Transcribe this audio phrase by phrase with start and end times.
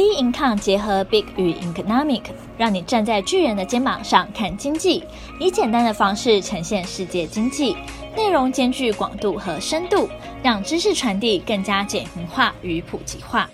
[0.00, 2.22] B Income 结合 Big 与 Economic，
[2.56, 5.04] 让你站在巨人的肩膀上看经济，
[5.38, 7.76] 以简单的方式呈现世界经济，
[8.16, 10.08] 内容兼具广度和深度，
[10.42, 13.50] 让知识传递更加简明化与普及化。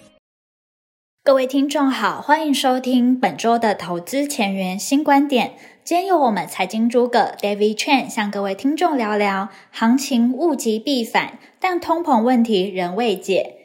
[1.24, 5.54] 各位听众好，欢迎收听本周的投资前沿新观点。
[5.82, 13.56] 今天由我们财经诸葛 David Chen 向各位听众聊聊行情物极必反，但通膨问题仍未解。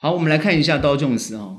[0.00, 1.58] 好，我们来看一下刀琼斯哈。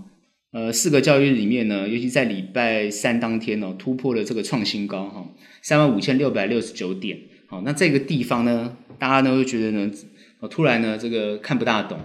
[0.56, 5.30] 呃，四个交易日里面呢，尤其在礼拜三当天哦，突破了这个创新高哈，
[5.62, 7.20] 三万五千六百六十九点。
[7.48, 9.92] 好，那这个地方呢，大家呢会觉得呢，
[10.50, 12.00] 突然呢，这个看不大懂，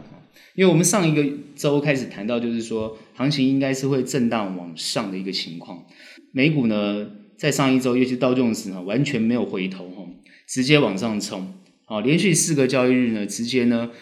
[0.57, 1.25] 因为我们上一个
[1.55, 5.85] 周开始谈到，就是说行情应该是会震荡往上的一个情况。
[6.33, 10.05] 美股呢，在上一周，尤其到这种时呢，完全没有回头哈，
[10.49, 13.93] 直接往上冲，好，连续四个交易日呢，直接呢。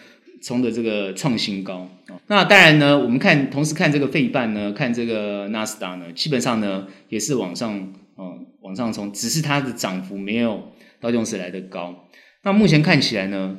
[0.41, 1.89] 冲的这个创新高，
[2.29, 7.75] 那当然呢，我们看同时看这个费半呢，看这个纳斯达呢，基本上呢也是往上，
[8.17, 12.07] 嗯，往上冲，只是它的涨幅没有道琼斯来的高。
[12.43, 13.57] 那目前看起来呢，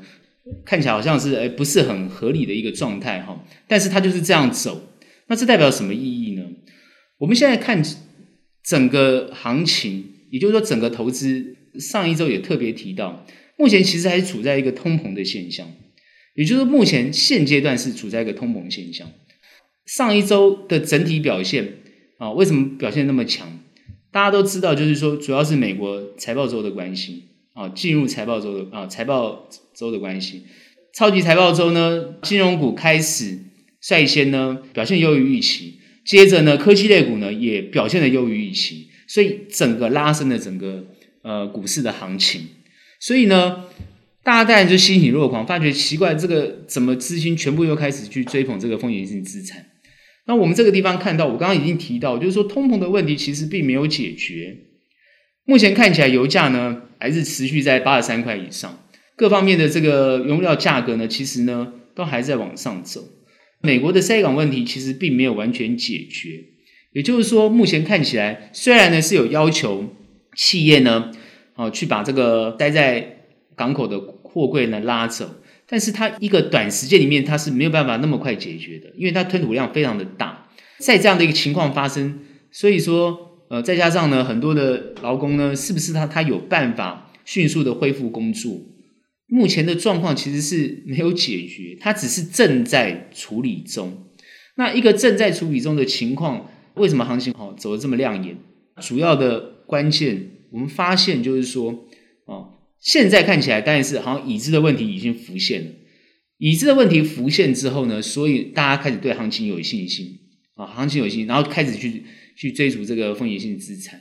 [0.65, 4.81] 看起来好像是诶不是很合理的一个状态哈，但是它就是这样走，
[5.27, 6.45] 那这代表什么意义呢？
[7.19, 7.83] 我们现在看
[8.63, 13.27] 整个行情，也就是说整个投资，上一周也特别提到，
[13.59, 15.67] 目前其实还处在一个通膨的现象。
[16.35, 19.07] 也就是目前现阶段是处在一个通膨现象。
[19.87, 21.79] 上一周的整体表现
[22.19, 23.61] 啊，为什么表现那么强？
[24.13, 30.45] 大家都知道，就是说主要是美国财报周的关系啊，进入财报周的啊财报周的关系。
[30.95, 33.39] 超级财报周呢，金融股开始
[33.81, 40.87] 率先呢表现优于预期，接着呢科技类股呢也表现得优于预期，所以整个拉升了整个
[41.23, 42.47] 呃股市的行情。
[43.01, 43.65] 所以呢。
[44.23, 49.67] 大家当然就欣喜若狂，发觉奇怪，这个怎么资金全部又开始去追捧这个风险性资产？
[50.27, 54.57] 那我们这个地方看到，我刚刚已经提到，就是说通膨的问题其实并没有解决。
[55.45, 58.85] 目前看起来，油价呢还是持续在八十三块以上，
[59.17, 63.01] 各方面的这个原料价格呢，其实呢都还在往上走。
[63.63, 66.45] 美国的塞港问题其实并没有完全解决，
[66.93, 69.97] 也就是说，目前看起来，虽然呢是有要求
[70.37, 71.11] 企业呢，
[71.57, 73.20] 哦去把这个待在
[73.61, 75.29] 港口的货柜呢拉走，
[75.69, 80.49] 但是它一个短时间里面它是没有办法那么快解决的，因为它吞吐量非常的大。
[80.79, 88.63] 在这样的一个情况发生，所以说呃再加上呢很多的劳工呢，是不是他他有办法迅速的恢复工作？
[89.27, 94.07] 目前的状况其实是没有解决，它只是正在处理中。
[94.57, 98.39] 那一个正在处理中的情况，为什么行情好走得这么亮眼？
[98.81, 101.85] 主要的关键我们发现就是说
[102.25, 102.55] 哦。
[102.81, 105.71] 现在看起来，当然是好像已知的问题已经浮现了。
[106.39, 110.19] 已知的问题浮现之后呢，所以大家开始对行情有信心
[110.55, 112.03] 啊，行情有信心，然后开始去
[112.35, 114.01] 去追逐这个风险性资产。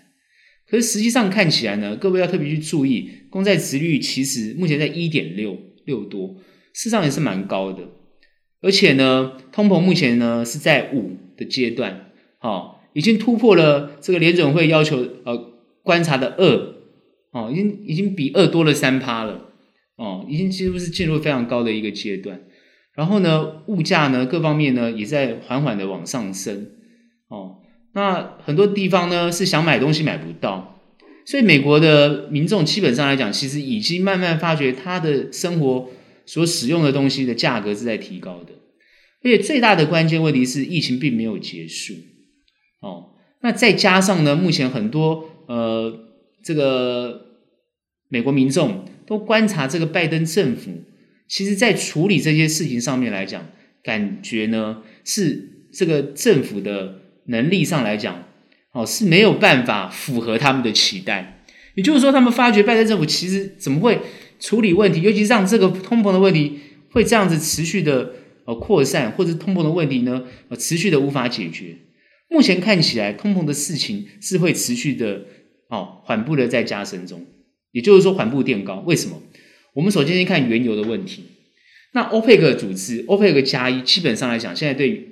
[0.65, 6.37] 可是实际上看起来呢，各位要特别去注意，公债殖率其实目前在一点六六多，
[6.73, 7.89] 事实上也是蛮高的。
[8.61, 15.37] 而且呢，通膨目前呢是在五的阶段，好，已经突破了这个联准会要求呃
[15.83, 16.78] 观察的二。
[17.31, 19.51] 哦，已经已经比二多了三趴了，
[19.97, 22.41] 哦，已经几乎是进入非常高的一个阶段。
[22.95, 26.71] 然后呢，物价呢，各方面呢也在缓缓的往上升。
[27.27, 27.57] 哦，
[27.93, 30.81] 那很多地方呢是想买东西买不到，
[31.23, 35.89] 所以美国的民众基本上来讲，其实已经慢慢发觉他的生活
[36.25, 38.53] 所使用的东西的价格是在提高的。
[39.23, 41.93] 而且最大的关键问题是疫情并没有结束。
[42.81, 43.11] 哦，
[43.43, 46.08] 那再加上呢，目前很多呃。
[46.43, 47.25] 这个
[48.07, 50.71] 美国民众都观察这个拜登政府，
[51.27, 53.47] 其实在处理这些事情上面来讲，
[53.83, 58.23] 感觉呢是这个政府的能力上来讲，
[58.71, 61.43] 哦是没有办法符合他们的期待。
[61.75, 63.99] 也就是说，他们发觉拜登政府其实怎么会
[64.39, 66.59] 处理问题，尤其是让这个通膨的问题
[66.91, 68.13] 会这样子持续的
[68.45, 71.75] 呃扩散，或者通膨的问题呢呃持续的无法解决。
[72.29, 75.25] 目前看起来，通膨的事情是会持续的。
[75.69, 77.25] 哦，缓步的在加深中，
[77.71, 78.83] 也就是说缓步垫高。
[78.85, 79.21] 为什么？
[79.73, 81.23] 我们首先先看原油的问题。
[81.93, 85.07] 那欧佩克组织，欧佩克加一，基本上来讲，现在对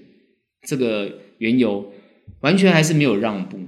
[0.63, 1.93] 这个原油
[2.41, 3.59] 完全还是没有让步，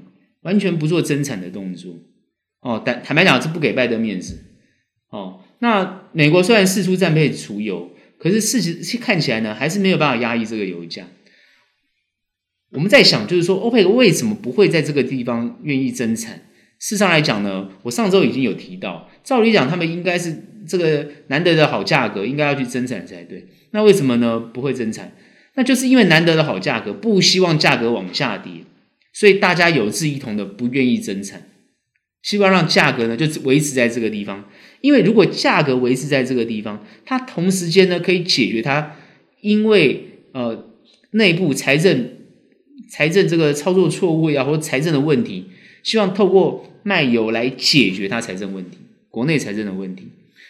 [0.41, 1.95] 完全不做增产的动作。
[2.61, 4.37] 哦，但坦白讲是不给拜登面子。
[5.09, 11.07] 哦，那美国虽然试出战备储油，可是事实看起来呢，还是没有办法压抑这个油价。
[12.71, 16.41] 我们在想，就是说欧佩克为什么不会在这个地方愿意增产？
[16.79, 23.47] 事上来讲呢，我上周已经有提到，照理讲他们应该是这个难得的好价格，应该要去增产才对。
[23.71, 24.39] 那为什么呢？
[24.39, 25.13] 不会增产？
[25.55, 28.63] 那就是因为难得的好价格，不希望价格往下跌，
[29.11, 31.49] 所以大家有志一同的不愿意增产，
[32.23, 34.45] 希望让价格呢就维持在这个地方。
[34.79, 38.95] 因为如果价格维持在这个地方，它同时间呢可以解决它
[39.41, 40.69] 因为呃
[41.11, 42.09] 内部财政
[42.89, 45.47] 财政这个操作错误呀，或财政的问题，
[45.83, 48.77] 希望透过卖油来解决它财政问题，
[49.09, 50.07] 国内财政的问题，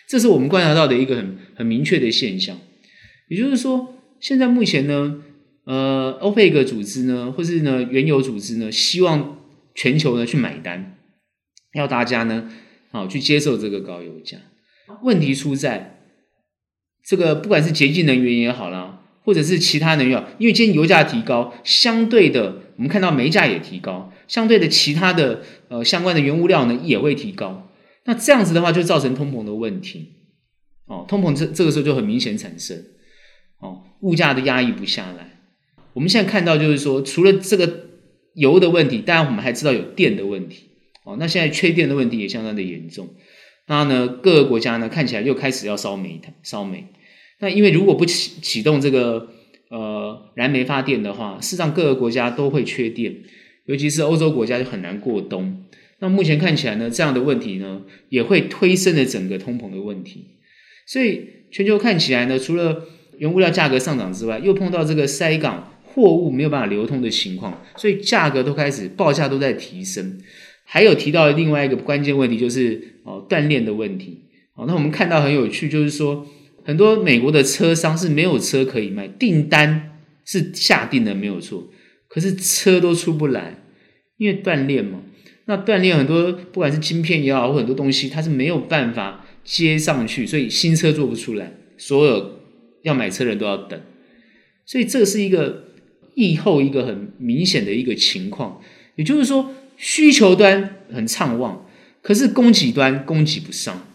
[0.08, 2.58] 这是我们观察到的一个很很明确的现象。
[3.28, 5.24] 也就是说，现在目前呢，
[5.66, 9.40] 呃，欧佩克组织呢，或是呢原油组织呢，希望
[9.76, 10.98] 全球呢去买单，
[11.74, 12.52] 要大家呢。
[12.92, 14.40] 好，去接受这个高油价。
[15.04, 16.00] 问题出在
[17.06, 18.99] 这个，不管是洁净能源也好啦，
[19.30, 27.70] 或者是其他能源，因为今天油价提高，相对的，我们看到煤价也提高，相对的，其他的呃相关的原物料呢也会提高。
[28.06, 30.14] 那这样子的话，就造成通膨的问题。
[30.88, 32.84] 哦，通膨这这个时候就很明显产生。
[33.60, 35.38] 哦，物价都压抑不下来。
[35.94, 37.86] 我们现在看到就是说，除了这个
[38.34, 40.70] 油的问题，当然我们还知道有电的问题。
[41.04, 43.10] 哦，那现在缺电的问题也相当的严重。
[43.68, 46.88] 那呢，各个国家呢看起来又开始要烧煤炭、烧煤。
[47.40, 49.30] 那因为如果不启启动这个
[49.70, 53.16] 呃燃煤发电的话，事实上各个国家都会缺电，
[53.66, 55.64] 尤其是欧洲国家就很难过冬。
[56.00, 60.28] 那目前看起来呢，这样的问题呢也会推升了整个通膨的问题。
[60.86, 62.86] 所以全球看起来呢，除了
[63.18, 70.20] 原物料价格上涨之外，又碰到这个塞港货物没有办法流通的情况，所以价格都开始报价都在提升。
[70.64, 74.20] 还有提到另外一个关键问题，就是哦锻炼的问题。
[74.56, 76.26] 哦，那我们看到很有趣，就是说
[76.70, 81.68] 很多美国的车商是没有车可以卖，订单是下定的没有错，
[82.08, 83.64] 可是车都出不来，
[84.18, 85.02] 因为断链嘛。
[85.46, 92.40] 那断链很多，不管是晶片也好，或很多东西，它是没有办法接上去，所以新车做不出来，所有
[92.84, 93.82] 要买车的人都要等。
[94.68, 95.64] 所以这是一个
[96.14, 98.62] 疫后一个很明显的一个情况，
[98.96, 99.56] 也就是说。
[99.82, 101.66] 需求端很畅旺，
[102.02, 103.88] 可是供给端供给不上。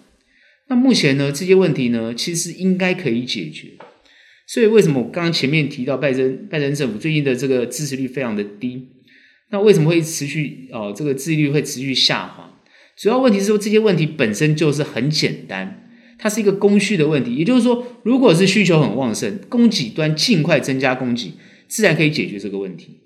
[0.69, 3.73] 那目前呢，这些问题呢，其实应该可以解决。
[4.47, 8.89] 所以为什么我刚刚前面提到拜登拜登政府最近的这个支持率非常的低？
[9.51, 10.93] 那为什么会持续哦？
[10.95, 12.61] 这个支持率会持续下滑？
[12.97, 15.89] 主要问题是说，这些问题本身就是很简单，
[16.19, 17.35] 它是一个供需的问题。
[17.35, 21.33] 也就是说，如果是需求很旺盛，供给端尽快增加供给，
[21.67, 23.01] 自然可以解决这个问题。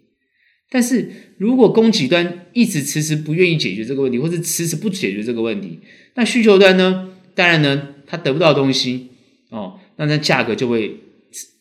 [0.71, 5.81] 但是如果供给端一直迟迟不愿意解决这个问题，或是迟迟不解决这个问题，
[6.15, 7.08] 那需求端呢？
[7.39, 9.11] 当然呢，他得不到东西
[9.51, 10.97] 哦，那它价格就会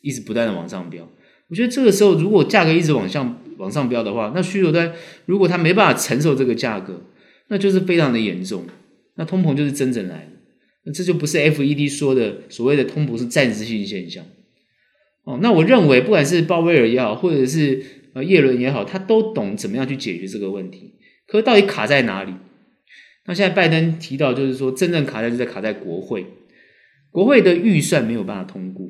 [0.02, 1.08] 一直不断的往上飙。
[1.50, 4.92] 我觉得这个时候，如果价格一直往上往上飙的话，那需求端
[5.28, 7.04] 如果他没办法承受这个价格，
[7.50, 8.66] 那就是非常的严重。
[9.18, 10.32] 那通膨就是真正来了，
[10.86, 14.26] 那这就不是 FED 说的所谓的通膨是暂时性现象
[15.26, 15.38] 哦。
[15.44, 17.84] 那我认为，不管是鲍威尔也好，或者是
[18.14, 20.96] 呃，叶伦也好，他都懂怎么样去解决这个问题。
[21.28, 22.34] 可是到底卡在哪里？
[23.28, 26.26] 那现在拜登提到，就是说真正卡在就在卡在国会，
[27.12, 28.88] 国会的预算没有办法通过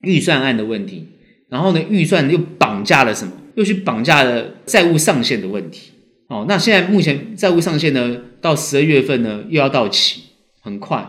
[0.00, 1.06] 预算案的问题。
[1.50, 3.32] 然后呢，预算又绑架了什么？
[3.54, 5.92] 又去绑架了债务上限的问题。
[6.28, 10.22] 哦，那现在目前债务上限呢，到十二月份呢又要到期，
[10.62, 11.06] 很快。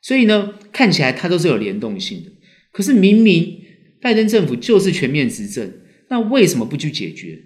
[0.00, 2.30] 所以呢，看起来它都是有联动性的。
[2.72, 3.58] 可是明明
[4.00, 5.70] 拜登政府就是全面执政。
[6.08, 7.38] 那为什么不去解决？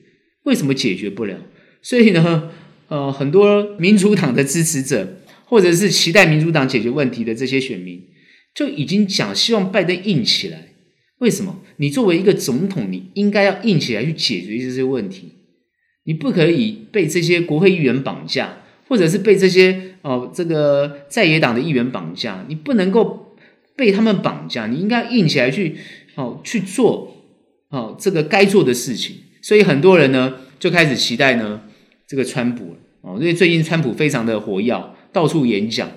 [0.45, 1.37] 为什么解决不了？
[1.83, 2.51] 所以呢，
[2.89, 8.03] 呃，很多民主党的支持者，或者是期待民主党解决问题的这些选民，
[8.55, 10.69] 就已经讲希望拜登硬起来。
[11.19, 11.61] 为什么？
[11.77, 15.33] 你作为一个总统，你应该要硬起来去解决这些问题。
[16.05, 22.45] 你不可以被这些国会议员绑架，或者是被这些哦、呃、这个在野党的议员绑架。
[22.49, 23.37] 你不能够
[23.77, 25.77] 被他们绑架，你应该硬起来去
[26.15, 27.15] 哦去做。
[27.71, 31.61] 哦，这个该做的事情，所以很多人呢就开始期待呢
[32.09, 35.89] 这个川普哦，因为最近川普非常的活跃，到处演讲，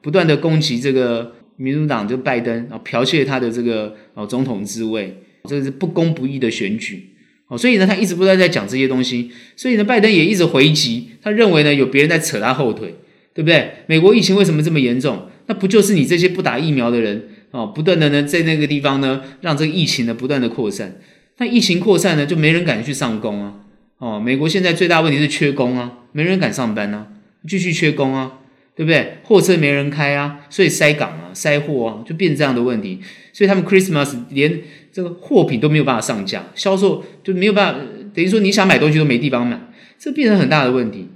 [0.00, 5.16] 不断的攻击这个民主党就拜登啊，剽窃他的这个哦总统之位，
[5.48, 7.08] 这是不公不义的选举
[7.48, 12.94] 哦，所以呢他一直不断在讲这些东西，所以呢拜登也一直回击，他认为呢有别人在扯他后腿，
[13.34, 13.72] 对不对？
[13.86, 15.28] 美国疫情为什么这么严重？
[15.46, 17.28] 那不就是你这些不打疫苗的人？
[17.50, 21.00] 哦，不断的呢，在那个地方呢，让这个疫情呢不断的扩散。
[21.38, 23.54] 那疫情扩散呢，就没人敢去上工啊。
[23.98, 27.08] 哦，美国现在最大问题是缺工啊，没人敢上班啊，
[27.46, 28.38] 继续缺工啊，
[28.76, 29.18] 对不对？
[29.24, 33.00] 货车没人开啊，所以塞港啊，塞货啊，就变这样的问题。
[33.32, 34.62] 所以他们 Christmas 连
[34.92, 37.80] 这个货品都没有办法上架，销售就没有办法，
[38.14, 39.60] 等于说你想买东西都没地方买，
[39.98, 41.08] 这变成很大的问题。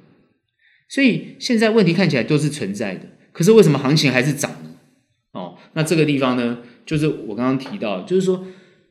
[0.88, 4.70] 所以现在问题看起来都是存在的，可是为什么行情还是涨呢？
[5.32, 8.44] 哦，那这个地方呢，就是我刚刚提到，就是说，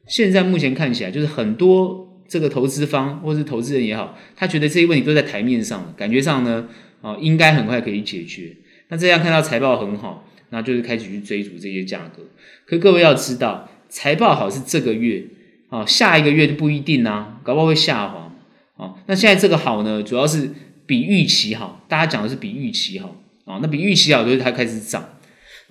[0.08, 6.66] 现在目前看起来，就是很多这个投资方或是投资人也好，他觉得这些问题都在台面上，感觉上呢，
[7.02, 8.56] 啊，应该很快可以解决。
[8.88, 12.24] 那这样看到财报很好，那就是开始去追逐这些价格。
[12.66, 15.26] 可各位要知道，财报好是这个月，
[15.68, 18.34] 啊，下一个月就不一定啊，搞不好会下滑。
[18.78, 20.52] 啊，那现在这个好呢，主要是
[20.86, 23.14] 比预期好，大家讲的是比预期好。
[23.44, 25.04] 啊，那比预期好就是它开始涨。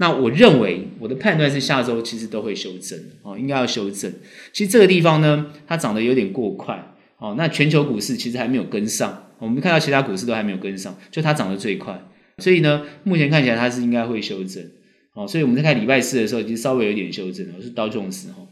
[0.01, 4.11] 那我认为我的判断是下周其实都会修正，哦，应该要修正。
[4.51, 12.03] 其实这个地方呢，它涨得有点过快，哦，那全球股市其实还没有跟上，我们看到其他股市都还没有跟上，就它涨得最快，
[12.39, 14.65] 所以呢，目前看起来它是应该会修正，
[15.13, 18.49] 哦，所以我们在看礼拜四的时候，已经稍微有点修正，我是道琼斯，哦，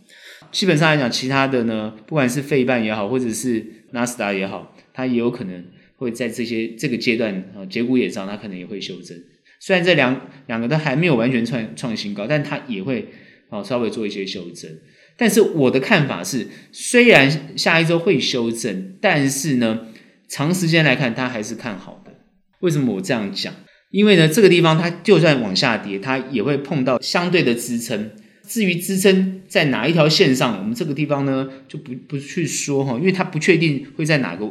[0.53, 5.65] 基本上来讲，其他的呢，不管是费半也好，或者是纳斯达也好，它也有可能
[5.97, 9.17] 会在这些这个阶段啊，节骨眼上，它可能也会修正。
[9.61, 13.09] 虽然这两两个都还没有完全创创新高，但它也会
[13.51, 14.71] 啊稍微做一些修正。
[15.17, 19.87] 但是我的看法是，虽然下一周会修正，但是呢，
[20.29, 22.13] 长时间来看它还是看好的。
[22.61, 23.53] 为什么我这样讲？
[23.91, 28.11] 因为呢，这个地方它就算往下跌，它也会碰到相对的支撑。
[28.47, 34.49] 至于支撑在哪一条线上，我们这个地方呢就不不去说哈，因为它不确定会在哪个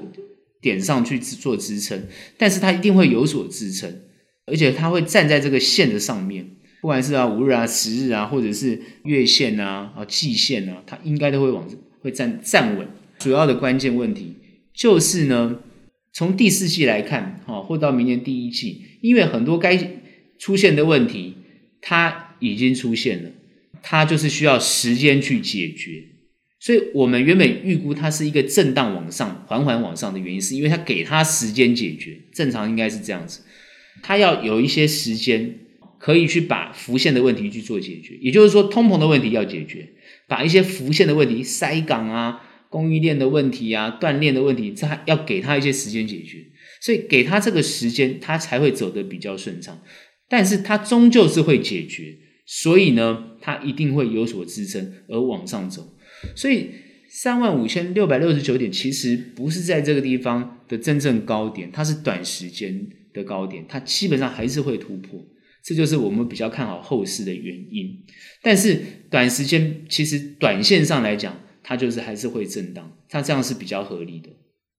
[0.61, 2.03] 点上去做支撑，
[2.37, 4.01] 但是它一定会有所支撑。
[4.47, 6.49] 而且它会站在这个线的上面，
[6.81, 11.67] 不管是啊五日啊、十日啊，或者是月线啊、啊季线啊，它应该都会往
[11.99, 12.87] 会站站稳。
[13.19, 14.35] 主要的关键问题
[14.73, 15.59] 就是呢，
[16.13, 19.77] 从第四季来看，哈，或到明年第一季，因为很多该
[20.39, 21.35] 出现的问题
[21.81, 23.31] 它已经出现了，
[23.81, 26.03] 它就是需要时间去解决。
[26.59, 33.41] 所以我们原本预估它是一个震荡往上、缓缓往上的原因，是因为它给它时间解决，正常应该是这样子。
[34.01, 35.59] 它要有一些时间，
[35.99, 39.89] 可以去把浮现的问题去做解决，也就是说，通膨的问题要解决，
[40.27, 46.45] 把一些浮现的问题，塞港啊、供应链的问题啊、断链的问题，这要给他一些时间解决。
[46.79, 49.81] 所以给他这个时间，他才会走得比较顺畅。
[50.29, 55.95] 但是他终究是会解决，所以呢，他一定会有所支撑而往上走。
[56.35, 56.69] 所以
[57.09, 62.87] 三万五千六百六十九点其实不是在这个地方的真正高点，它是短时间
[63.17, 65.19] 的高点，它基本上还是会突破，
[65.63, 68.05] 这就是我们比较看好后市的原因。
[68.41, 74.29] 但是短时间其实短线上来讲，它就是还是会震荡，它这样是比较合理的。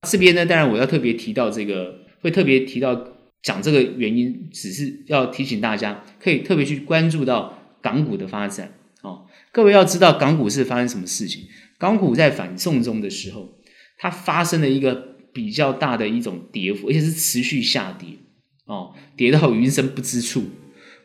[0.09, 2.95] 这边呢，当然我要特别提到这个，会特别提到
[3.43, 8.73] 讲这个原因，只是要提醒大家，可以特别去关注到港股的发展。
[9.03, 11.43] 哦，各位要知道港股是发生什么事情？
[11.79, 13.59] 港股在反送中的时候，
[13.99, 14.95] 它发生了一个
[15.33, 18.09] 比较大的一种跌幅，而且是持续下跌。
[18.69, 20.45] 哦，跌到云深不知处。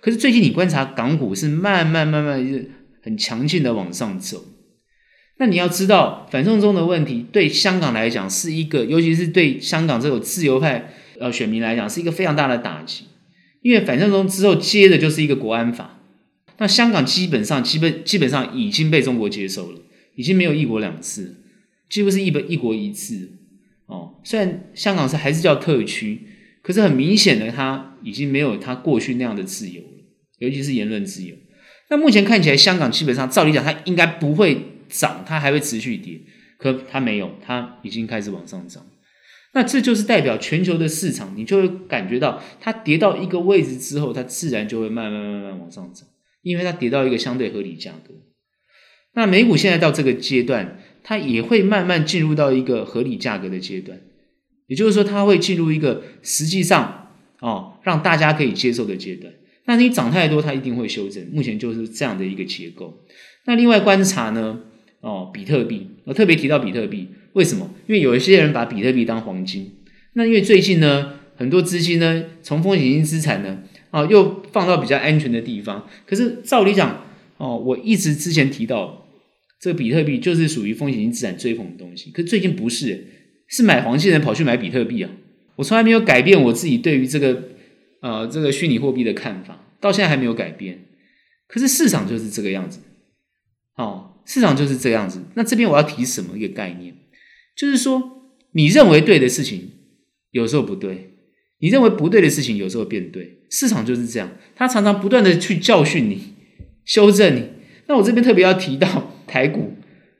[0.01, 2.69] 可是最近你观察港股是慢慢慢慢是
[3.01, 4.43] 很强劲的往上走。
[5.37, 13.05] 那你要知道，反送中的问题对香港来讲是一个，尤其是对香港这种自由派呃选民来讲是一个非常大的打击。
[13.61, 16.01] 因为反送中之后接的就是一个国安法，
[16.57, 19.79] 那香港基本上基本基本上已经被中国接收了，
[20.15, 21.37] 已经没有一国两制，
[21.89, 23.31] 几乎是一本一国一制。
[23.85, 26.27] 哦，虽然香港是还是叫特区。
[26.63, 30.03] 可是很明显的，他已经没有他过去那样的自由了，
[30.39, 31.35] 尤其是言论自由。
[31.89, 36.21] 那目前看起来，香港基本上照理讲，它应该不会涨，它还会持续跌。
[36.57, 38.85] 可它没有，它已经开始往上涨。
[39.53, 46.07] 那这就是代表全球的市场，你就会感觉到它跌到一个位置之后，它自然就会慢慢慢慢往上涨，
[46.41, 48.13] 因为它跌到一个相对合理价格。
[49.15, 53.99] 那美股现在到这个阶段，它也会慢慢进入到一个合理价格的阶段。
[54.73, 57.11] 也就是说，它会进入一个实际上
[57.41, 59.31] 哦，让大家可以接受的阶段。
[59.65, 61.23] 那你涨太多，它一定会修正。
[61.31, 63.05] 目前就是这样的一个结构。
[63.45, 64.61] 那另外观察呢，
[65.01, 67.69] 哦，比特币，我特别提到比特币，为什么？
[67.85, 69.71] 因为有一些人把比特币当黄金。
[70.13, 73.59] 那因为最近呢，很多资金呢，从风险性资产呢，
[73.91, 75.87] 哦，又放到比较安全的地方。
[76.07, 77.05] 可是照理讲，
[77.37, 79.05] 哦，我一直之前提到，
[79.61, 82.09] 这个比特币就是属于风险性资产追捧的东西。
[82.09, 83.05] 可是最近不是。
[83.53, 85.11] 是买黄金的人跑去买比特币啊！
[85.57, 87.49] 我从来没有改变我自己对于这个
[87.99, 90.85] 呃这个虚拟货币的看法，到现在还没有改变。
[91.47, 92.79] 可是市场就是这个样子，
[93.75, 95.21] 哦，市场就是这样子。
[95.35, 96.95] 那这边我要提什么一个概念？
[97.55, 99.69] 就是说，你认为对的事情
[100.31, 101.11] 有时候不对，
[101.59, 103.43] 你认为不对的事情有时候变对。
[103.51, 106.33] 市场就是这样，它常常不断的去教训你、
[106.85, 107.49] 修正你。
[107.85, 109.75] 那我这边特别要提到台股。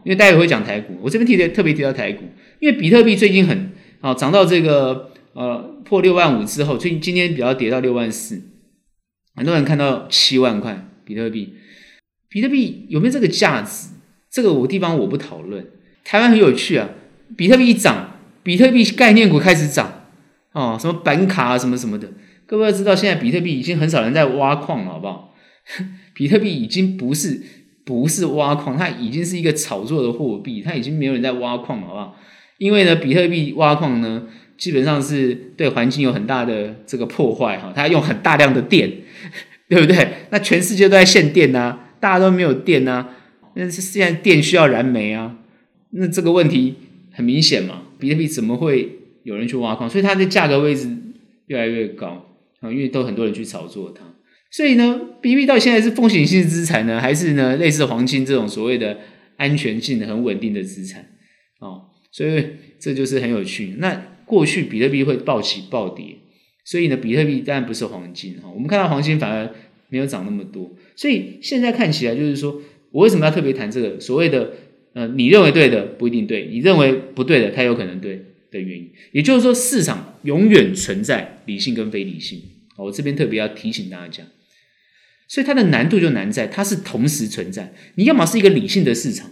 [0.05, 2.25] 因为待会会讲台股，我这边提的特别提到台股，
[2.63, 8.41] 因为比特币最近很啊涨到这个呃破六万五之后，最近今天比较跌到六万四，
[9.35, 11.55] 很多人看到七万块比特币，
[12.29, 13.89] 比特币有没有这个价值？
[14.31, 15.67] 这个我地方我不讨论。
[16.05, 16.87] 台湾很有趣啊，
[17.35, 20.05] 比特币一涨，比特币概念股开始涨
[20.53, 22.13] 哦，什么板卡啊，什么什么的。
[22.45, 25.35] 各位要知道，现在比特币已经很少人在挖矿了，好不好？
[26.15, 27.43] 比特币已经不是
[27.83, 32.15] 不是挖矿，它已经是一个炒作的货币，它已经没有人在挖矿了，好不好？
[32.63, 34.25] 因为呢，比特币挖矿呢，
[34.57, 38.89] 基本上是对环境有很大的这个破坏哈，它用很大量的电，
[39.67, 40.07] 对不对？
[40.29, 43.05] 那全世界都在限电呐，大家都没有电呐，
[43.55, 45.39] 那现在电需要燃煤啊，
[45.89, 46.75] 那这个问题
[47.11, 49.89] 很明显嘛，比特币怎么会有人去挖矿？
[49.89, 50.87] 所以它的价格位置
[51.47, 52.25] 越来越高
[52.61, 54.05] 啊，因为都很多人去炒作它。
[54.49, 58.99] 所以呢，比特币到现在是风险性资产呢，还是呢类似黄金这种所谓的
[59.35, 61.07] 安全性很稳定的资产？
[61.59, 62.45] 哦，所以
[62.79, 63.75] 这就是很有趣。
[63.79, 66.15] 那过去比特币会暴起暴跌，
[66.63, 68.49] 所以呢，比特币当然不是黄金哈。
[68.49, 69.53] 我们看到黄金反而
[69.89, 74.53] 没有涨那么多，所以现在看起来就是说，我为什么要特别谈这个所谓的
[74.93, 82.39] 呃，你认为对的不一定对，你认为不对的它有可能对的原因，也就是说，市场永远存在理性跟非理性。
[82.77, 84.23] 我这边特别要提醒大家。
[85.27, 87.73] 所以它的难度就难在它是同时存在。
[87.95, 89.31] 你要么是一个理性的市场，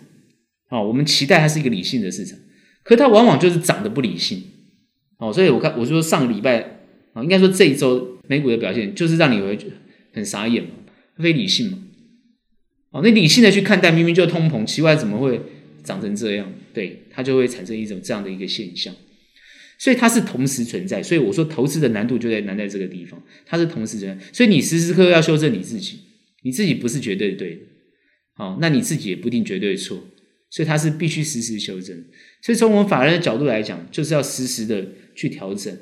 [0.69, 2.39] 哦，我们期待它是一个理性的市场，
[2.83, 4.43] 可它往往就是涨得不理性，
[5.17, 6.81] 哦，所以我看我说上个礼拜
[7.13, 9.73] 啊，应该说这一周美股的表现就是让你会觉得
[10.13, 10.69] 很傻眼嘛，
[11.17, 11.79] 非理性嘛，
[12.91, 15.41] 哦，那理性的去看待明明就通膨，奇怪怎么会
[15.83, 16.51] 涨成这样？
[16.73, 18.93] 对，它就会产生一种这样的一个现象。
[19.77, 25.97] 所以它是同时存在，所以我说投资的难度就在难在这个地方，它是同时存在，所以你时时刻刻要修正你自己，
[26.43, 27.61] 你自己不是绝对对的，
[28.35, 29.97] 好，那你自己也不一定绝对错，
[30.51, 32.05] 所以它是必须实时修正。
[32.43, 35.75] 所以从我们法人的角度来讲，就是要实时的去调整。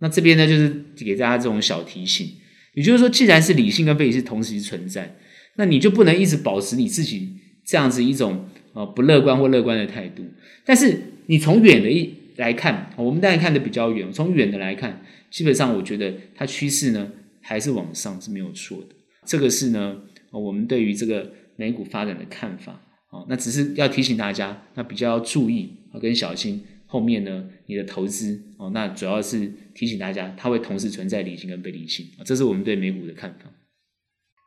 [0.00, 2.26] 那这边呢，就是给大家这种小提醒，
[2.74, 5.16] 也就是说，既然是理性跟非理性同时存在，
[5.54, 10.24] 那你就不能一直保持你自己这样子一种啊不乐观或乐观的态度，
[10.64, 12.18] 但是你从远的一。
[12.36, 14.10] 来看，我们当然看的比较远。
[14.10, 18.94] 从远的来看，基本上我觉得它趋势呢还是往上是没有错的。
[19.26, 19.98] 这个是呢，
[20.30, 22.80] 我们对于这个美股发展的看法。
[23.10, 28.70] 哦，那只是要提醒大家，那比较要注意啊跟小心后面呢你的投资哦。
[28.72, 32.24] 那主要是提醒大家，它会同时存在理性跟非理性啊。
[32.24, 33.50] 这是我们对美股的看法。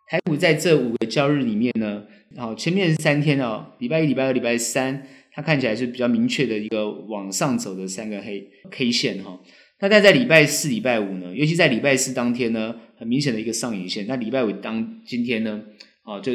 [0.09, 2.03] 台股在这五个交易日里面呢，
[2.37, 5.07] 好，前面是三天哦，礼拜一、礼拜二、礼拜三。
[5.35, 9.41] 它看起来是比较明确的一个往上走的三个黑 K 线哈，
[9.79, 14.05] 那但在礼拜四、礼拜五呢，尤其在礼拜四当天呢，很明显的一个上影线。
[14.05, 15.63] 那礼拜五当今天呢，
[16.03, 16.33] 啊，就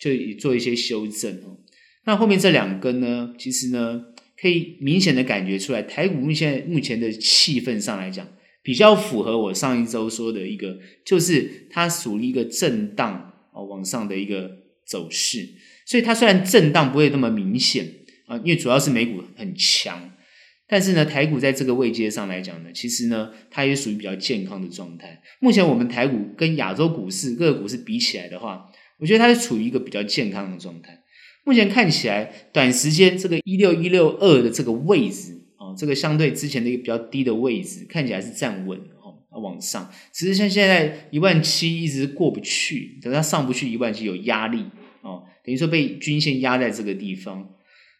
[0.00, 0.10] 就
[0.40, 1.58] 做一些修正哦。
[2.06, 4.02] 那后面这两根呢，其实呢，
[4.40, 8.26] 可以明显的感觉出来，台股目前目前的气氛上来讲，
[8.62, 13.12] 比较符合我上一周说的一个，就是它属于一个震荡
[13.52, 14.50] 啊往上的一个
[14.84, 15.46] 走势。
[15.86, 17.94] 所以它虽然震荡不会那么明显。
[18.26, 20.08] 啊，因为主要是美股很强，
[20.68, 25.20] 但是呢，台股在这个位阶上来讲呢，其实呢，它也属于比较健康的状态。
[25.40, 28.69] 目前我们台股跟亚洲股市各个股市比起来的话，
[29.00, 31.02] 我觉得它是处于一个比较健康的状态。
[31.44, 39.90] 目前看起来，短时间这个一六一六二的这个位置啊，这个相对之前的一个比较低的位置，看起来是站稳哦，往上。
[40.12, 44.66] 只是像现在一万七一直过不去，等它上不去一万七有压力
[45.00, 47.48] 哦，等于说被均线压在这个地方。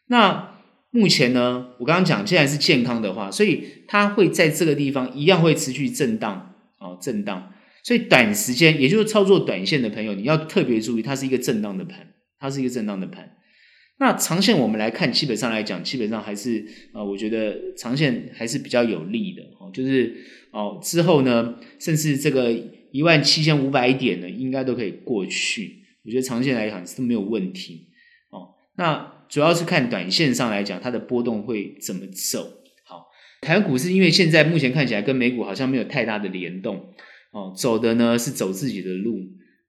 [0.09, 0.59] 那
[0.91, 7.53] 目前呢，我刚刚讲，既然是健康的话，所以它会在这个地方一样会持续震荡，哦，震荡。
[7.83, 13.37] 所以短时间，也就是操作短线的朋友，你要特别注意，它是一个震荡的盘，它是一个震荡的盘。
[13.99, 16.61] 那长线我们来看，基本上来讲，基本上还是
[16.93, 19.71] 啊、呃，我觉得长线还是比较有利的哦。
[19.73, 20.17] 就是
[20.51, 22.51] 哦，之后呢，甚至这个
[22.93, 25.83] 一万七千五百点呢，应该都可以过去。
[26.05, 27.89] 我觉得长线来讲是没有问题
[28.31, 28.55] 哦。
[28.77, 29.21] 那。
[29.31, 32.53] 主要是看短线上来讲，它的波动会怎么走。
[32.85, 33.07] 好，
[33.43, 36.93] 台湾股市因为现在目前看起来跟美股好像没有太大的联动，
[37.31, 39.19] 哦，走的呢是走自己的路。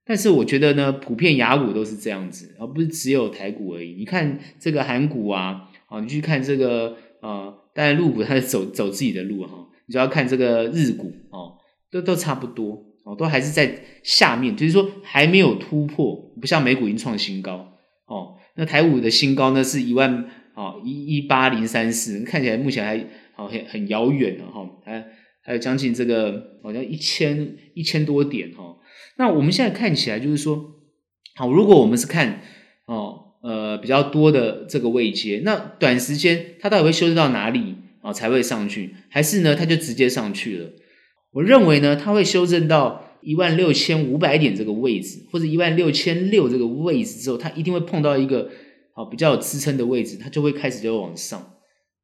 [0.04, 3.94] 但是我觉得呢，普遍雅股都是这样子，而不是只有台股而已。
[3.94, 9.68] 你看这个韩股啊，哦，你去看这个呃，当然陆股它是走走自己的路哈。
[9.86, 11.54] 你就要看这个日股哦，
[11.90, 17.72] 都都差不多哦，都还是在下面，就是说还没有突破，不像美股已经创新高
[18.06, 18.34] 哦。
[18.56, 25.06] 那台股的新高呢，是一万啊一一八零三四，看起来目前还好很很遥远了哈，还
[25.42, 28.76] 还有将近这个好像一千一千多点哈。
[29.16, 30.80] 那我们现在看起来就是说，
[31.34, 32.40] 好，如果我们是看
[32.86, 38.94] 哦呃比较多的这个位阶，那短时间它到底会修正到哪里啊才会上去？
[39.08, 40.70] 还是呢它就直接上去了？
[41.32, 43.08] 我认为呢它会修正到。
[43.24, 48.50] 一万六千五百点这个位置，或者一万六千六这个位置之后，它一定会碰到一个
[48.94, 51.54] 好比较有支撑的位置，它就会开始就往上。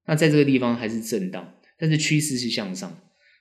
[0.07, 2.97] 那在这个地方还是震荡，但是趋势是向上。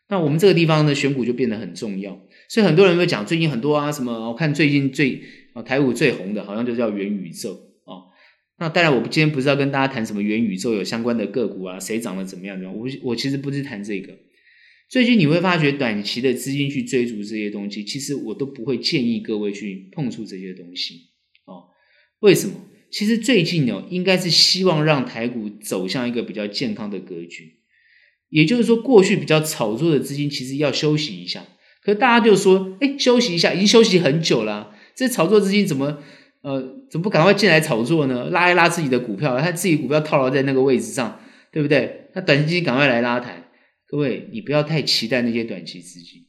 [0.10, 2.20] 那我们这个地方的，选股就变得很重要。
[2.50, 5.22] 所以很多人会讲，最近很多啊什么，我看最近最
[5.54, 8.08] 啊台股最红的，好像就叫元宇宙啊。
[8.60, 12.62] 那当然，我今天不是要跟大家谈什么元宇宙有相关的个股啊，谁涨得怎么样？
[12.74, 14.18] 我我其实不是谈这个。
[14.90, 21.10] 最近你会发觉，短期的资金去追逐这些东西，其实我都不会建议各位去碰触这些东西
[21.44, 21.66] 哦。
[22.20, 22.54] 为什么？
[22.90, 27.56] 其实最近哦，应该是希望让台股走向一个比较健康的格局，
[28.30, 31.44] 也就是说，过去比较炒作的资金其实要休息一下。
[31.84, 36.00] 可是大家就说，哎，休息一下，已经休息很久了，这炒作资金怎么
[36.42, 38.30] 呃，怎么不赶快进来炒作呢？
[38.30, 41.20] 拉一拉自己的股票，他自己股票套牢在那个位置上，
[41.52, 42.10] 对不对？
[42.14, 43.50] 那短期资金赶快来拉抬。
[43.88, 46.24] 各位，你不要太期待那些短期资金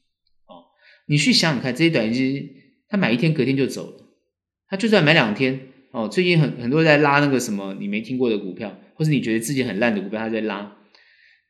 [0.46, 0.70] 哦，
[1.08, 2.48] 你去想想看，这些短期资金，
[2.88, 4.06] 他买一天隔天就走了，
[4.68, 5.60] 他就算买两天。
[5.90, 10.76] 哦，最近很很多在拉那个什么你没听过的股票，或是你觉得自己很烂的股票，他在拉。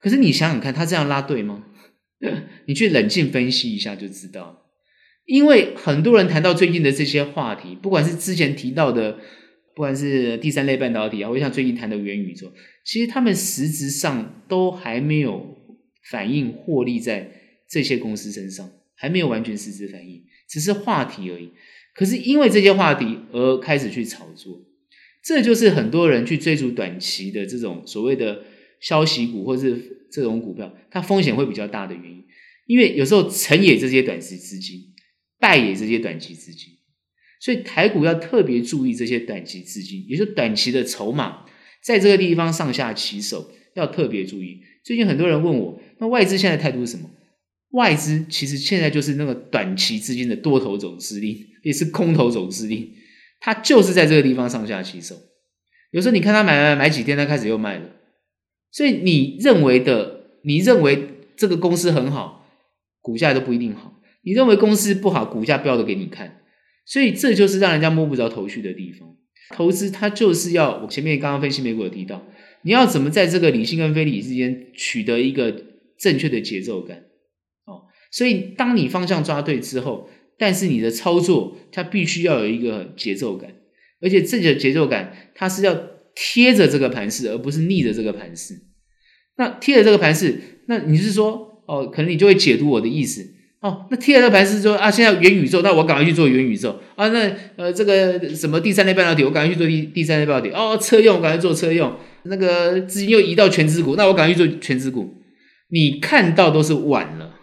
[0.00, 1.64] 可是你想想看，他这样拉对吗？
[2.66, 4.64] 你去冷静分析一下就知道。
[5.24, 9.18] 因为很多人谈到最近的这些话题，不管是之前提到的，
[9.74, 12.50] 不管是第三类半导体啊，或像最近谈的元宇宙，
[12.84, 15.58] 其实他们实质上都还没有
[16.11, 17.30] 反映获利在
[17.68, 21.50] 这些公司身上，还没有完全实质反映，只是话题而已。
[21.94, 24.62] 可是因为这些话题而开始去炒作，
[25.22, 28.44] 这就是很多人去追逐短期的这种所谓的
[28.80, 32.24] 消息股或是这种股票，它风险会比较大的原因。
[32.66, 34.78] 因为有时候成也这些短期资金，
[35.38, 36.74] 败也这些短期资金，
[37.40, 41.46] 所以台股要特别注意这些短期资金，也就是短期的筹码，
[41.82, 44.60] 在这个地方上下其手要特别注意。
[44.84, 47.10] 最近很多人问我，那外资现在态度是什么？
[47.70, 52.92] 外资其实现在就是那个短期资金的多头总司令，也是空头总司令，
[53.40, 55.16] 他就是在这个地方上下其手。
[55.90, 57.90] 有时候你看他买买买几天，他开始又卖了。
[58.70, 62.46] 所以你认为的，你认为这个公司很好，
[63.00, 66.42] 股价都不一定好；你认为公司不好，股价标的给你看。
[66.85, 69.16] 所以这就是让人家摸不着头绪的地方。
[69.57, 72.26] 投资它就是要，我前面刚刚分析美股有提到，
[72.62, 75.64] 你要怎么在这个理性跟非理性之间取得一个
[75.98, 77.04] 正确的节奏感
[77.64, 77.88] 哦。
[78.11, 83.54] 所以，当你方向抓对之后，但是你的操作它必须要有一个节奏感，
[84.00, 85.74] 而且这个节奏感它是要
[86.20, 88.54] 贴着这个盘势，而不是逆着这个盘势。
[89.37, 93.24] 那贴着这个盘势，那你是说哦，可能你就会解读我的意思
[93.61, 93.87] 哦。
[93.88, 97.07] 那贴着这个盘势说啊，现在元宇宙，那我赶快去做元宇宙啊。
[97.11, 100.76] 那呃，这个什么第三类半导体，我赶快去做第第三类半导体哦。
[100.76, 101.96] 车用，我赶快做车用。
[102.24, 105.14] 那个资金又移到权值股，那我赶快去做权值股。
[105.70, 107.37] 你看到都是晚了。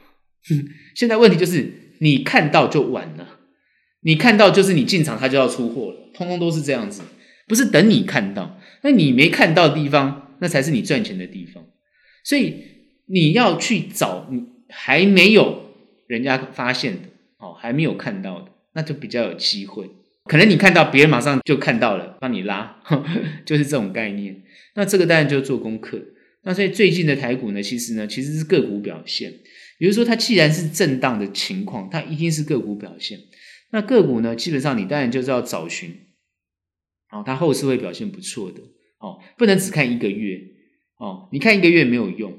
[0.94, 3.40] 现在问题就是你看到就晚了，
[4.02, 7.02] 你看到就是你进场它就要出货了，通通都是这样子，
[7.48, 8.55] 不是等你看到，
[8.86, 11.66] 那你没看到的地方，那才是你赚钱的地方。
[12.24, 12.54] 所以
[13.08, 15.74] 你要去找你还没有
[16.06, 19.90] 人家发现的，哦，还没有看到的，那就比较有机会。
[20.26, 24.44] 可能你看到别人马上就看到了，帮你拉呵呵， 就是这种概念。
[24.76, 26.00] 那这个当然就做功课。
[26.44, 29.34] 那所以最近的台股呢，其实呢，其实是个股表现。
[29.80, 33.18] 比如说，它既然是震荡的情况，它一定是个股表现。
[33.72, 35.90] 那个股呢，基本上你当然就是要找寻，
[37.12, 38.62] 哦，它后市会表现不错的
[39.06, 40.40] 哦，不能只看一个月
[40.98, 42.34] 哦，你看一个月没有用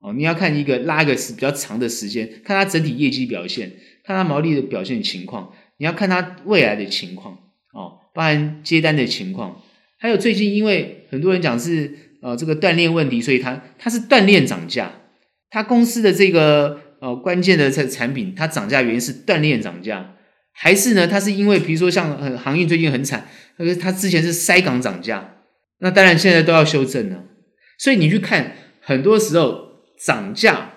[0.00, 3.72] 哦，你要看一个拉一个时比较长的时间，看它整体业绩表现，
[4.04, 7.34] 看它毛利的表现情况，你要看它未来的情况
[7.72, 9.62] 哦，包含接单的情况，
[9.98, 12.06] 还有最近因为很多人讲是。
[12.20, 14.90] 呃，这个锻炼问题，所以它它是锻炼涨价。
[15.50, 20.16] 它公司的这个呃关键的这产品，它涨价原因是锻炼涨价，
[20.50, 21.06] 还是呢？
[21.06, 23.28] 它是因为比如说像呃航运最近很惨，
[23.58, 25.36] 那个它之前是塞港涨价，
[25.78, 27.24] 那当然现在都要修正了。
[27.78, 30.74] 所以你去看，很多时候涨价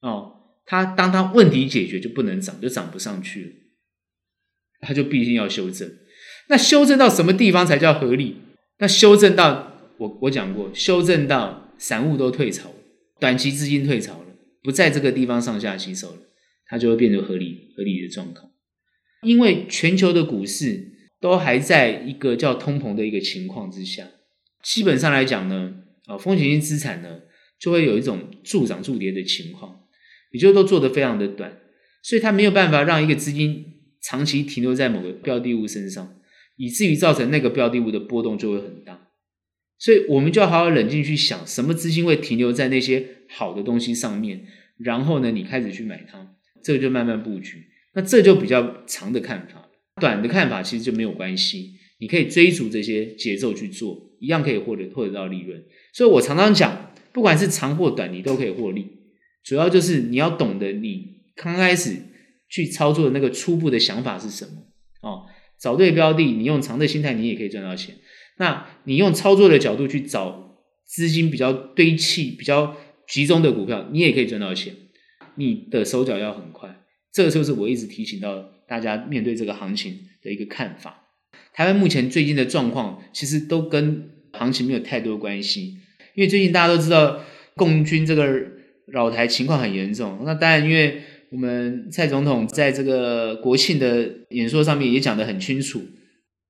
[0.00, 0.32] 哦，
[0.64, 3.50] 它当它问题解决就不能涨，就涨不上去了，
[4.80, 5.90] 它就必须要修正。
[6.48, 8.36] 那修正到什么地方才叫合理？
[8.78, 9.70] 那修正到。
[9.98, 12.72] 我我讲过，修正到散户都退潮，
[13.20, 14.26] 短期资金退潮了，
[14.60, 16.22] 不在这个地方上下其手了，
[16.66, 18.50] 它就会变成合理合理的状况。
[19.22, 20.91] 因为全球的股市
[21.22, 24.08] 都还在一个叫通膨的一个情况之下，
[24.62, 25.72] 基本上来讲呢，
[26.06, 27.20] 啊，风险性资产呢
[27.60, 29.82] 就会有一种助涨助跌的情况，
[30.32, 31.60] 也就都做得非常的短，
[32.02, 33.64] 所以它没有办法让一个资金
[34.02, 36.16] 长期停留在某个标的物身上，
[36.56, 39.08] 以至于造成那个标的物的波动就会很大。
[39.78, 44.46] 所以，我们就要好好冷静去想，什么资金会停留在那些好的东西上面，
[44.78, 47.66] 然后呢，你开始去买它，这个就慢慢布局。
[47.94, 49.61] 那这就比较长的看法，
[50.00, 51.74] 短的看法其实就没有关系。
[51.98, 55.62] 你可以追逐这些节奏去做，一样可以获得获得到利润。
[55.92, 58.86] 所以我常常讲，不管是长或短，你都可以获利。
[59.44, 61.96] 主要就是你要懂得你刚开始
[62.48, 64.52] 去操作的那个初步的想法是什么
[65.02, 65.26] 哦。
[65.60, 67.94] 找对标的，你用长的心态，你也可以赚到钱。
[68.38, 72.76] 那你用操作的角度去找资金比较堆砌、比较
[73.06, 74.74] 集中的股票，你也可以赚到钱。
[75.36, 81.08] 你的手脚要很快，这个就是我一直提醒到大家面对这个行情的一个看法。
[81.52, 85.76] 台湾目前最近的状况，其实都跟行情没有太多关系，
[86.14, 87.20] 因为最近大家都知道
[87.54, 88.24] 共军这个
[88.86, 90.22] 扰台情况很严重。
[90.24, 95.82] 那当然，因为我们蔡总统在这个国庆的演说上面也讲得很清楚，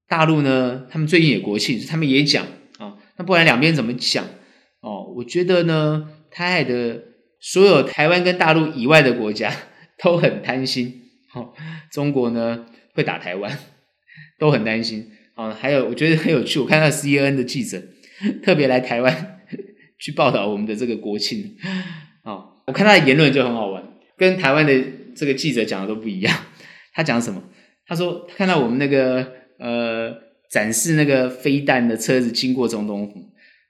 [0.06, 2.46] 大陆呢，他们最近也国庆，他们也讲
[2.78, 4.24] 啊，那不然两边怎么讲？
[4.80, 7.02] 哦，我觉得呢，台海的。
[7.44, 9.52] 所有台湾跟大陆以外的国家
[9.98, 11.01] 都很贪心，
[11.34, 11.52] 哦，
[11.90, 13.58] 中国呢会打台湾，
[14.38, 15.10] 都很担心。
[15.34, 17.82] 啊，还有我觉得很有趣，我看到 CNN 的记者
[18.42, 19.40] 特别来台湾
[19.98, 21.56] 去报道我们的这个国庆，
[22.22, 23.82] 啊，我看他的言论就很好玩，
[24.18, 24.72] 跟台湾的
[25.16, 26.36] 这个记者讲的都不一样。
[26.92, 27.42] 他讲什么？
[27.86, 29.26] 他说他看到我们那个
[29.58, 30.14] 呃
[30.50, 33.14] 展示那个飞弹的车子经过总统府，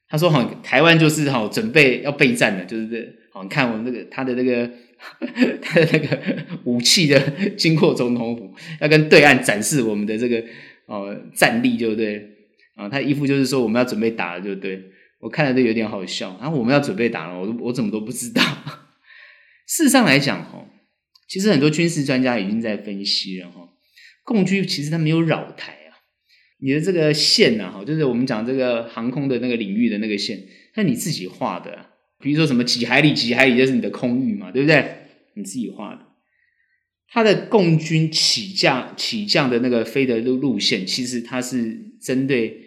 [0.08, 2.96] 他说好，台湾就是好准备要备战了，就是这。
[3.32, 4.68] 好，你看我们那个他的那个
[5.60, 6.18] 他的那个
[6.64, 7.20] 武器的
[7.56, 10.42] 经过总统府，要跟对岸展示我们的这个
[10.86, 12.28] 哦战力，对不对？
[12.74, 14.82] 啊，他一副就是说我们要准备打了，对不对？
[15.20, 16.36] 我看了都有点好笑。
[16.40, 18.42] 然后我们要准备打了，我我怎么都不知道。
[19.68, 20.66] 事实上来讲，哈，
[21.28, 23.68] 其实很多军事专家已经在分析了，哈，
[24.24, 25.98] 共军其实他没有扰台啊，
[26.60, 30.38] 你的这个线呐，哈，就是我们讲这个航空的那个领域的那个线，
[30.74, 31.91] 那你自己画的。
[32.22, 34.84] 比如说什么几海里几海里就是你的空域嘛，对不对？
[35.34, 36.06] 你自己画的。
[37.08, 42.58] 它的共军起降起降的那个飞的路路线，其实它是针对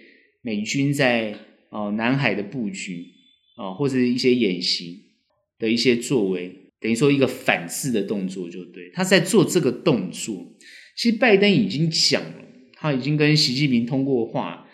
[0.42, 1.34] 美军在
[1.70, 3.08] 哦南海的布局
[3.56, 5.14] 啊，或者一些演习
[5.58, 8.92] 的一些作为，等于说一个反制的动作，就对。
[8.94, 10.54] 他在做这个动作。
[10.96, 14.68] 其实拜登已经讲了，他已经跟习近平通过话，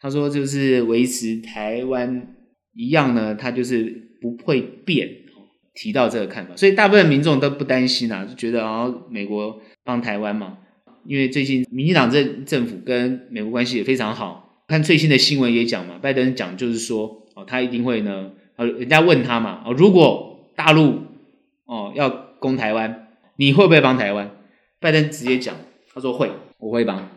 [0.00, 2.34] 他说就是维持台湾
[2.72, 4.07] 一样呢，他就是。
[4.20, 5.08] 不会变，
[5.74, 10.58] 提到这个看法，所以大部分民众都不担心啊，就觉得啊，美国帮台湾嘛，
[11.06, 21.02] 因为最近民进党政政府跟美国关系也非常好，看最新的新闻也讲嘛，拜登讲就是说哦，他一定会呢，人家问他嘛，哦，如果大陆
[21.66, 24.32] 哦要攻台湾，你会不会帮台湾？
[24.80, 25.54] 拜登直接讲，
[25.94, 26.28] 他说会，
[26.58, 27.08] 我会帮，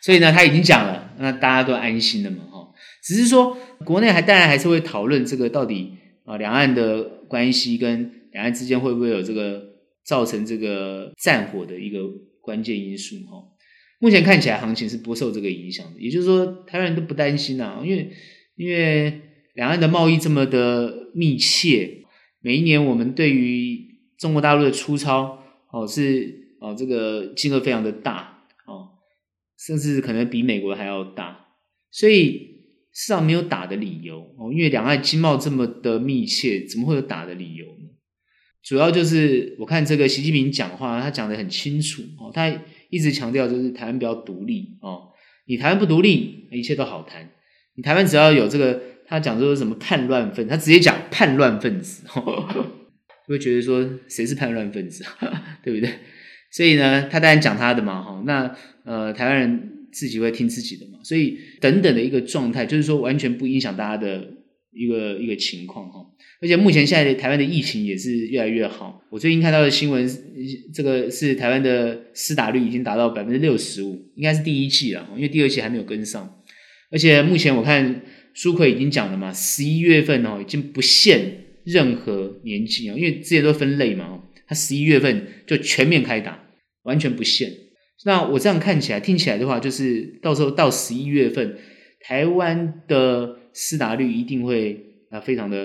[0.00, 2.68] 所以呢，他已经讲了，那大家都安心了嘛，哈，
[3.02, 5.92] 只是说国内还当然还是会讨论这个到底。
[6.28, 9.64] 啊，两岸的关系跟两岸之间会不会有这个
[10.04, 12.00] 造成这个战火的一个
[12.42, 13.16] 关键因素？
[13.24, 13.42] 哈，
[13.98, 18.12] 目前看起来行情是不受这个影响的，也就是说，台湾人都不担心啊，因为
[18.56, 19.22] 因为
[19.54, 22.04] 两岸的贸易这么的密切，
[22.42, 23.86] 每一年我们对于
[24.18, 28.90] 中国大陆的出超哦是哦这个金额非常的大哦，
[29.58, 31.46] 甚至可能比美国还要大，
[31.90, 32.47] 所以。
[32.94, 37.88] 市场没有打的理由哦，因为两岸经贸这么的密切，怎么会有打的理由呢？
[38.62, 42.52] 主要就是我看这个习近平讲话，他讲得很清楚哦，他
[42.90, 45.10] 一直强调就是台湾比较独立哦，
[45.46, 47.30] 你台湾不独立，一切都好谈。
[47.74, 52.02] 你台湾只要有这个，他讲说什么叛乱分子，他直接讲叛乱分子，
[53.26, 55.04] 就会觉得说谁是叛乱分子，
[55.62, 55.90] 对不对？
[56.50, 59.77] 所以呢，他当然讲他的嘛，哈，那呃，台湾人。
[59.98, 64.24] 自己会听自己的嘛，所以等等的一个状态，就是说完全不影响大家的
[64.72, 65.98] 一个一个情况哈。
[66.40, 69.02] 而且目前现在的台湾的疫情也是越来越好。
[69.10, 70.08] 我最近看到的新闻，
[70.72, 76.42] 这个是台湾的施打率已经达到百分之六十五，应该是第一季了，因为第二季还没有跟上。
[76.92, 78.02] 而且目前我看
[78.34, 86.44] 苏奎已经讲了嘛，十一月份哦已经不限任何年纪啊，因为之前都分类嘛，他十一月份就全面开打，
[86.84, 87.52] 完全不限。
[88.04, 91.58] 那我这样看起来、听起来的话，就是到时候到十一月份，
[92.00, 94.80] 台湾的施打率一定会
[95.10, 95.58] 啊非常的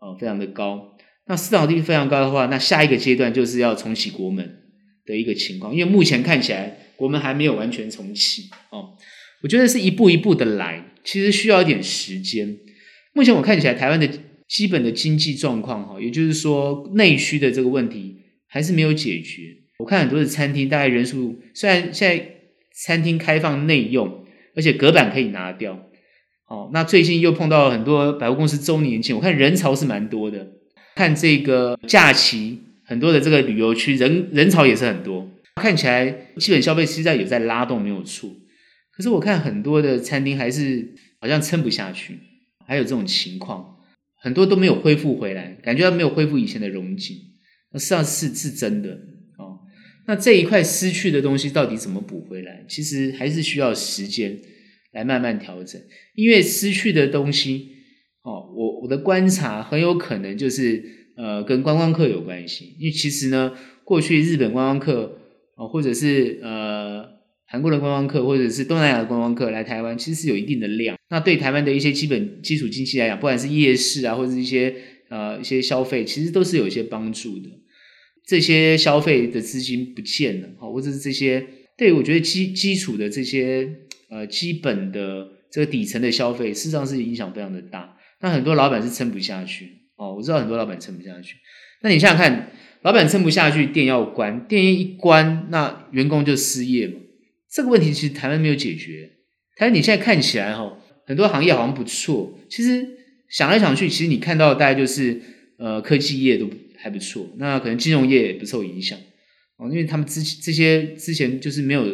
[0.00, 0.96] 呃非常的高。
[1.26, 4.58] 那施打率非常高的话，那下一个阶段就是要重启国门
[5.06, 8.96] 的一个情况，因为目前看起来国门还没有完全重启哦。
[9.42, 12.58] 我觉得是一步一步的来，其实需要一点时间。
[13.14, 14.06] 目前我看起来，台湾的
[14.46, 18.16] 基本的经济状况哈，也就是说内需的这个问题
[18.48, 19.56] 还是没有解决。
[19.80, 22.36] 我看很多的餐厅，大概人数虽然现在
[22.72, 25.88] 餐厅开放内用，而且隔板可以拿掉。
[26.46, 30.46] 哦，那最近又碰到很多百货公司周年庆，我看人潮是蛮多的。
[30.96, 38.28] 看这个假期，很多的这个旅游区人人潮也是很多，看起来基本消费实在有在拉动，没有错。
[38.90, 42.18] 可是我看很多的餐厅还是好像撑不下去，
[42.66, 43.76] 还有这种情况，
[44.20, 47.16] 很多都没有恢复回来，感觉到没有恢复以前的荣景。
[47.72, 48.98] 那事实上是是真的。
[50.10, 52.64] 那这一块失去的东西到底怎么补回来？
[52.68, 54.36] 其实还是需要时间
[54.92, 55.80] 来慢慢调整，
[56.16, 57.68] 因为失去的东西
[58.24, 60.82] 哦，我我的观察很有可能就是
[61.16, 63.52] 呃跟观光客有关系，因为其实呢，
[63.84, 65.16] 过去日本观光客
[65.56, 67.20] 哦，或者是呃。
[67.52, 70.96] 韩国的观光客或者是东南亚的观光客来台湾，其实是有一定的量。
[71.08, 74.72] 那对台湾的一些基本基础经济来讲，不管是夜市啊，或者是一些
[75.08, 77.48] 呃一些消费，其实都是有一些帮助的。
[78.30, 81.44] 这些消费的资金不见了，哈或者是这些
[81.76, 83.68] 对我觉得基基础的这些
[84.08, 87.96] 呃基本的这个底层的消费，事实上是影响非常的大。
[88.20, 91.38] 那很多老板是撑不下去哦，我知道很多老板撑不下去。
[91.82, 97.00] 那你想想看，老板撑不下去，店要关，店一关，那员工就失业嘛。
[97.50, 99.10] 这个问题其实台湾没有解决。
[99.56, 102.38] 台湾你现在看起来哈，很多行业好像不错。
[102.48, 102.86] 其实
[103.28, 105.20] 想来想去，其实你看到的大概就是
[105.58, 106.48] 呃科技业都
[106.82, 108.98] 还不错，那可能金融业也不受影响
[109.56, 111.84] 哦，因为他们之这些之前就是没有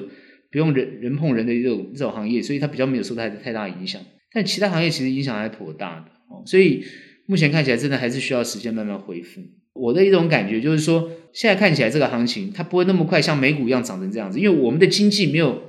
[0.50, 4.00] 不用人人碰人的这种这种行业，所以它比较没有受太太大影响。
[4.32, 6.84] 但其他行业其实影响还颇大的哦，所以
[7.26, 9.40] 目前看起来真的还是需要时间慢慢恢复。
[9.72, 15.62] 我的一种感觉就是说，现在看起来这个行情它不会那么快像美股一样涨成这样子，因为我们的经济没有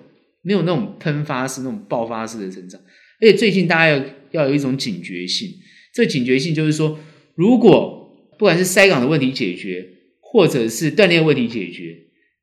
[0.44, 2.80] 没有那种喷发式、那种爆发式的成长。
[3.20, 5.50] 而且最近大家要要有一种警觉性，
[5.94, 7.00] 这警觉性就是说，
[7.36, 7.97] 如果
[8.38, 9.88] 不管是塞港的问题解决，
[10.20, 11.98] 或者是断链问题解决，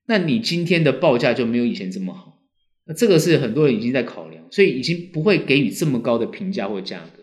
[0.07, 2.42] 那你今天的报价就没有以前这么好。
[2.87, 7.22] 那这个是很多人已经在考量，所以已经不会给予这么高的评价或价格，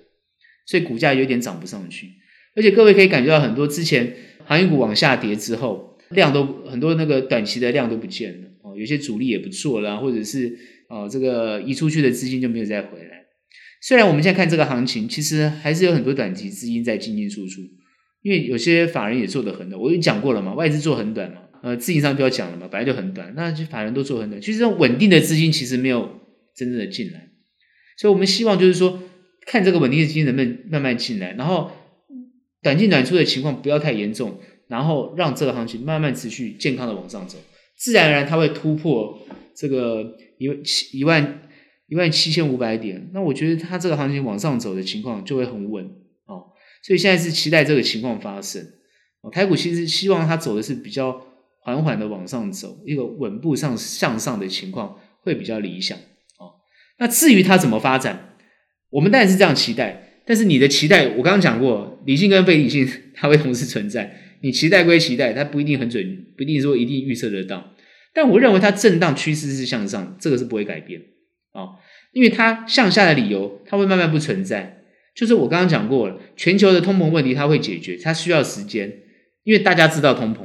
[0.65, 2.07] 所以股价有点涨不上去。
[2.55, 4.15] 而且各位可以感觉到很多之前。
[4.43, 8.75] 航运股往下跌之后，量都很多，那个短期的量都不见了哦。
[8.75, 10.57] 有些主力也不做了，或者是
[10.89, 13.21] 哦，这个移出去的资金就没有再回来。
[13.81, 17.62] 虽然我们现在看这个行情，其实还是有很多短期资金在进进出出，
[18.21, 19.81] 因为有些法人也做得很短。
[19.81, 24.41] 我已经讲过了嘛，外资做很短嘛，呃，自营商不要讲了嘛，本来就很短，那就法人都做很短。
[24.41, 26.19] 其实这种稳定的资金其实没有
[26.55, 27.29] 真正的进来，
[27.97, 29.01] 所以我们希望就是说，
[29.45, 31.71] 看这个稳定的资金能不能慢慢进来，然后。
[32.63, 37.39] 短进短出的情况不要太严重，然后让这个行情慢慢持续健康的往上走，
[37.75, 39.17] 自然而然它会突破
[39.55, 41.49] 这个一万七一万
[41.88, 43.10] 一万七千五百点。
[43.15, 45.89] 那我觉得它这个行情往上走的情况就会很稳。
[46.82, 48.62] 所以现在是期待这个情况发生
[49.22, 49.32] 哦。
[49.32, 51.26] 台股其实希望它走的是比较
[51.60, 55.98] 缓缓的往上走，一个稳步上向上的情况会比较理想
[56.38, 56.56] 哦。
[56.98, 58.36] 那至于它怎么发展，
[58.89, 60.08] 我们当然是这样期待。
[60.24, 64.15] 但是你的期待，我刚刚讲过，理性跟非理性 它会同时存在。
[64.41, 67.74] 你期待归期待，它不一定很准，不一定说一定预测得到。
[68.13, 71.02] 但我认为它震荡趋势是向上，这个是不会改变、
[71.54, 71.76] 哦，
[72.13, 74.81] 因为它向下的理由，它会慢慢不存在。
[75.13, 78.91] 就是我刚刚讲过了，全球的通膨问题它会解决，它需要时间，
[79.43, 80.39] 因为大家知道通膨，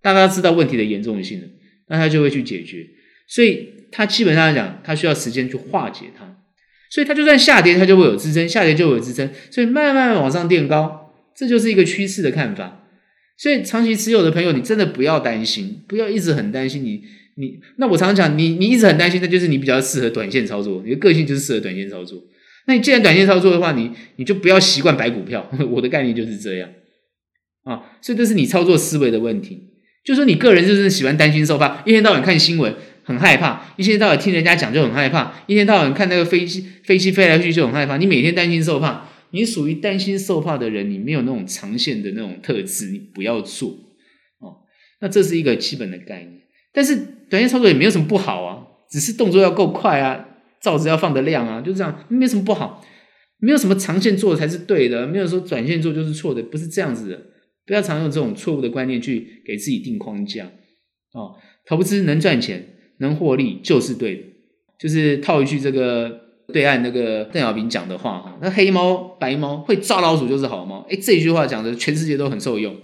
[0.00, 1.46] 大家知道问题的严重性了，
[1.88, 2.86] 那它就会去解决。
[3.28, 6.38] 所以它基本上来讲，它需要时间去化解它。
[6.88, 12.84] 所以它就算下跌，它就会有支撑；下跌就会有支撑，所以慢慢往上垫高，这就是一个趋势的看法。
[13.36, 17.02] 所以长期持有的朋友，你真的不要担心，不要一直很担心你。
[17.38, 22.18] 你那我常常讲，你你一直很担心，那就是你比较适合短线操作，你的个性就是适合短线操作。
[22.66, 25.50] 那你既然短线操作的话，你你就不要习惯白股票。
[25.70, 26.68] 我的概念就是这样
[27.64, 29.70] 啊，所以这是你操作思维的问题。
[30.04, 32.74] 就说你个人就是喜欢担心受怕，一天到晚看新闻。
[33.08, 37.96] 很害怕，一天到晚听人家讲就很害怕，一天到晚看那个飞机飞机飞来飞去就很害怕。
[37.98, 43.68] 你每天担心受怕，你属于担心受怕的人，你没有那种长线的那种特质，你不要做
[44.40, 44.66] 哦。
[45.00, 46.40] 那这是一个基本的概念，
[46.72, 46.96] 但是
[47.30, 48.58] 短线操作也没有什么不好啊，
[48.90, 50.25] 只是动作要够快啊，
[50.66, 52.84] 罩子要放得亮啊，就这样，没什么不好，
[53.38, 57.20] 没有什么长线做才是对的，没有说短线做就是错的，不是这样子的，
[57.66, 60.46] 不要常用这种错误的观念去给自己定框架
[61.12, 61.36] 哦。
[61.68, 62.72] 投资能赚钱。
[62.98, 64.22] 能获利就是对的，
[64.80, 66.18] 就是套一句这个
[66.50, 72.74] 对岸那个邓小平讲的话哈，那黑猫白猫会抓老鼠就是好猫，诶，这句话讲的全世界都很受用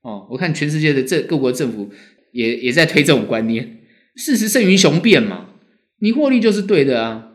[0.00, 0.26] 哦。
[0.30, 1.90] 我看全世界的这各国政府
[2.32, 3.80] 也也在推这种观念，
[4.16, 5.50] 事实胜于雄辩嘛，
[5.98, 7.27] 你获利就是对的啊，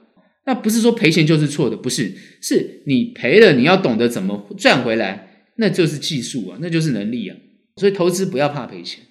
[0.45, 7.37] 那不是说赔钱就是错的，不是，是你赔了你要懂得怎么赚回来，那就是技术啊，那就是能力啊，
[7.77, 9.03] 所以投资不要怕赔钱，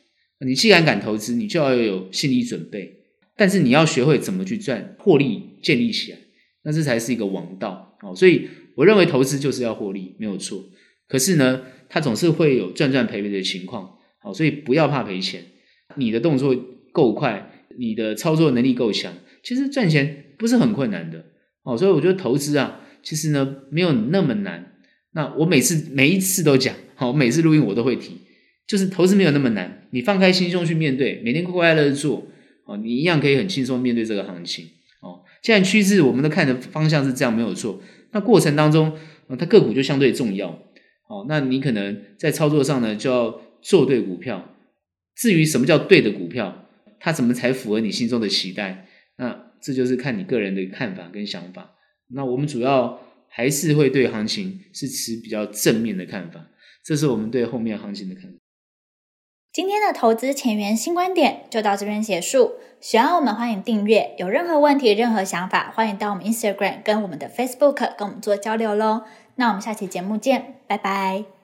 [0.45, 2.99] 你既然敢投资，你就要有心理准备。
[3.35, 6.18] 但是你要学会怎么去赚获利，建立起来，
[6.64, 8.14] 那这才是一个王道哦。
[8.14, 10.62] 所以我认为投资就是要获利，没有错。
[11.09, 15.43] 可是呢，它总是会有赚赚赔赔的情况，好，所以不要怕赔钱。
[15.97, 16.55] 你的动作
[16.93, 21.24] 够快，你的操作能力够强，其实赚钱不是很困难的
[21.62, 21.78] 哦。
[21.78, 24.72] 所以我觉得投资啊，其实呢没有那么难。
[25.12, 28.18] 那我每次每一次都讲，好，每次录音我都会提，
[28.66, 32.26] 就是投资没有那么难，你放开心胸去面对，每天快快乐乐做，
[32.64, 34.66] 哦，你一样可以很轻松面对这个行情。
[35.01, 37.80] 哦，既然趋势我们都看的方向是这样，没有错。
[38.11, 38.93] 那过程当中，
[39.38, 40.49] 它个股就相对重要。
[41.09, 44.49] 哦，那你可能在操作上呢，就要做对股票。
[45.14, 46.66] 至于什么叫对的股票，
[46.99, 48.88] 它怎么才符合你心中的期待？
[49.18, 51.73] 那这就是看你个人的看法跟想法。
[52.15, 56.47] 那我们主要还是会对行情是持比较正面的看法，
[56.85, 58.37] 这是我们对后面行情的看法。
[59.53, 62.53] 今天的投资前沿新观点就到这边结束。
[62.81, 64.15] 喜欢我们，欢迎订阅。
[64.19, 69.03] 有任何问题、任何想法，欢迎到我们 Instagram 跟我们的 Facebook 跟我们做交流喽。
[69.37, 71.41] 那我们下期节目见，拜拜。